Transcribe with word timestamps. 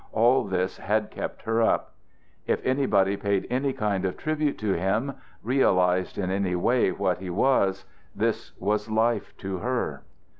All 0.13 0.45
this 0.45 0.77
had 0.79 1.11
kept 1.11 1.43
her 1.43 1.61
up. 1.61 1.93
If 2.47 2.65
anybody 2.65 3.15
paid 3.15 3.45
any 3.51 3.71
kind 3.71 4.03
of 4.03 4.17
tribute 4.17 4.57
to 4.57 4.73
him, 4.73 5.13
realized 5.43 6.17
in 6.17 6.31
any 6.31 6.55
way 6.55 6.91
what 6.91 7.19
he 7.19 7.29
was, 7.29 7.85
this 8.15 8.51
was 8.59 8.89
life 8.89 9.37
to 9.37 9.59
her. 9.59 10.01